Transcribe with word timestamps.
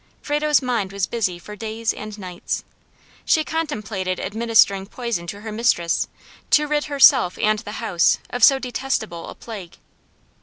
Frado's 0.19 0.63
mind 0.63 0.91
was 0.91 1.05
busy 1.05 1.37
for 1.37 1.55
days 1.55 1.93
and 1.93 2.17
nights. 2.17 2.63
She 3.23 3.43
contemplated 3.43 4.19
administering 4.19 4.87
poison 4.87 5.27
to 5.27 5.41
her 5.41 5.51
mistress, 5.51 6.07
to 6.49 6.65
rid 6.65 6.85
herself 6.85 7.37
and 7.37 7.59
the 7.59 7.73
house 7.73 8.17
of 8.31 8.43
so 8.43 8.57
detestable 8.57 9.27
a 9.29 9.35
plague. 9.35 9.77